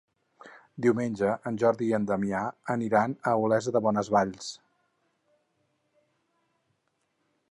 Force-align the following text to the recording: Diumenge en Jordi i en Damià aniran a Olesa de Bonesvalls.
Diumenge 0.85 1.33
en 1.49 1.59
Jordi 1.63 1.89
i 1.89 1.93
en 1.97 2.07
Damià 2.11 2.39
aniran 2.75 3.13
a 3.31 3.35
Olesa 3.43 3.75
de 3.77 3.83
Bonesvalls. 3.87 4.49